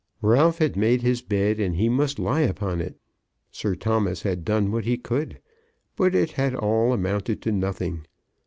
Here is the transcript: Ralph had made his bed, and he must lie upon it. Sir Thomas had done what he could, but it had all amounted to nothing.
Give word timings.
Ralph 0.23 0.57
had 0.57 0.75
made 0.75 1.03
his 1.03 1.21
bed, 1.21 1.59
and 1.59 1.75
he 1.75 1.87
must 1.87 2.17
lie 2.17 2.39
upon 2.41 2.81
it. 2.81 2.95
Sir 3.51 3.75
Thomas 3.75 4.23
had 4.23 4.43
done 4.43 4.71
what 4.71 4.83
he 4.83 4.97
could, 4.97 5.39
but 5.95 6.15
it 6.15 6.31
had 6.31 6.55
all 6.55 6.91
amounted 6.91 7.39
to 7.43 7.51
nothing. 7.51 8.07